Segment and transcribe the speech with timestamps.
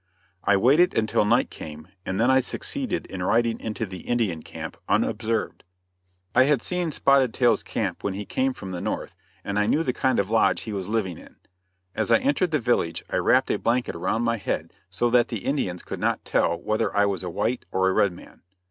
[0.43, 4.75] I waited until night came and then I succeeded in riding into the Indian camp
[4.89, 5.63] unobserved.
[6.33, 9.15] [Illustration: SPOTTED TAIL.] I had seen Spotted Tail's camp when he came from the north
[9.43, 11.35] and I knew the kind of lodge he was living in.
[11.93, 15.45] As I entered the village I wrapped a blanket around my head so that the
[15.45, 18.41] Indians could not tell whether I was a white or a red man.